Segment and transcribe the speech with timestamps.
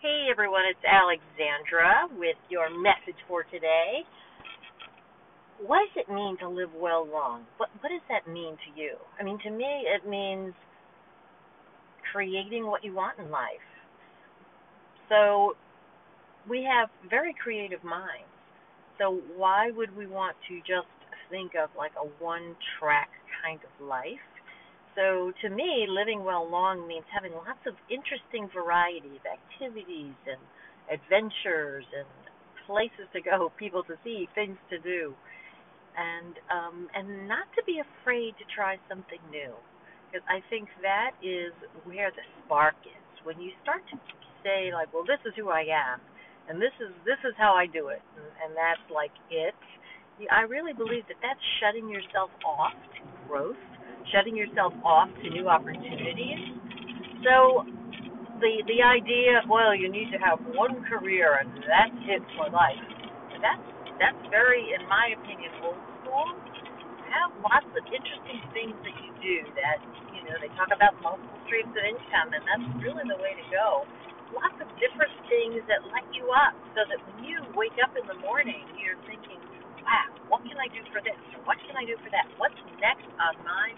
[0.00, 4.06] Hey everyone, it's Alexandra with your message for today.
[5.66, 7.46] What does it mean to live well long?
[7.56, 8.94] What what does that mean to you?
[9.18, 10.54] I mean to me it means
[12.12, 13.66] creating what you want in life.
[15.08, 15.54] So
[16.48, 18.30] we have very creative minds.
[18.98, 20.86] So why would we want to just
[21.28, 23.10] think of like a one track
[23.42, 24.37] kind of life?
[24.96, 30.40] So to me, living well long means having lots of interesting variety of activities and
[30.90, 32.08] adventures and
[32.66, 35.14] places to go, people to see, things to do,
[35.96, 39.54] and um, and not to be afraid to try something new,
[40.08, 41.52] because I think that is
[41.84, 43.04] where the spark is.
[43.24, 43.96] When you start to
[44.44, 46.00] say like, well, this is who I am,
[46.48, 49.54] and this is this is how I do it, and, and that's like it.
[50.32, 53.62] I really believe that that's shutting yourself off to growth
[54.12, 56.40] shutting yourself off to new opportunities.
[57.24, 57.64] So
[58.38, 62.50] the the idea of well you need to have one career and that's it for
[62.50, 62.80] life.
[63.42, 63.66] That's
[63.98, 66.28] that's very in my opinion old school.
[67.10, 69.78] Have lots of interesting things that you do that
[70.14, 73.46] you know they talk about multiple streams of income and that's really the way to
[73.50, 73.84] go.
[74.30, 78.04] Lots of different things that light you up so that when you wake up in
[78.06, 79.40] the morning you're thinking
[80.68, 81.16] i do for this
[81.48, 83.72] what can i do for that what's next on my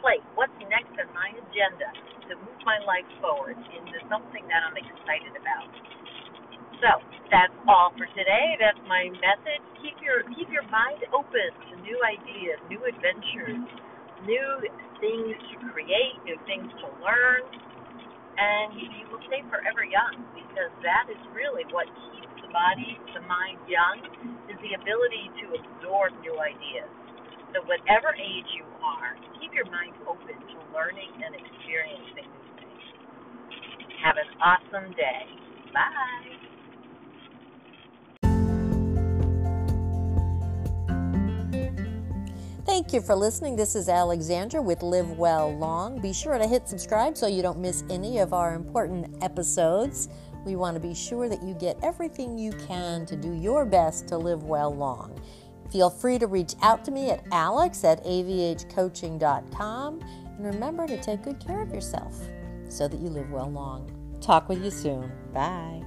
[0.00, 0.24] plate?
[0.34, 1.90] What's next on my agenda
[2.30, 5.70] to move my life forward into something that I'm excited about?
[6.78, 6.90] So
[7.30, 8.56] that's all for today.
[8.62, 9.64] That's my message.
[9.82, 13.62] Keep your keep your mind open to new ideas, new adventures,
[14.22, 14.48] new
[15.02, 17.42] things to create, new things to learn,
[18.38, 23.20] and you will stay forever young because that is really what keeps the body, the
[23.28, 24.00] mind young,
[24.48, 26.88] is the ability to absorb new ideas.
[27.52, 32.84] So whatever age you are, keep your mind open to learning and experiencing new things.
[34.02, 35.26] Have an awesome day.
[35.74, 36.47] Bye.
[42.88, 43.54] Thank you for listening.
[43.54, 46.00] This is Alexandra with Live Well Long.
[46.00, 50.08] Be sure to hit subscribe so you don't miss any of our important episodes.
[50.46, 54.08] We want to be sure that you get everything you can to do your best
[54.08, 55.20] to live well long.
[55.70, 61.22] Feel free to reach out to me at alex at avhcoaching.com and remember to take
[61.22, 62.18] good care of yourself
[62.70, 63.92] so that you live well long.
[64.22, 65.12] Talk with you soon.
[65.34, 65.82] Bye.